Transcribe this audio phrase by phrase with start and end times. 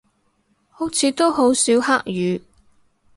[0.71, 2.41] 好似都好少黑雨